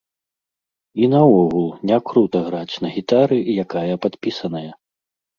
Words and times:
І 1.01 1.09
наогул, 1.13 1.67
не 1.89 1.99
крута 2.07 2.39
граць 2.47 2.77
на 2.85 2.89
гітары, 2.95 3.37
якая 3.65 3.99
падпісаная. 4.07 4.63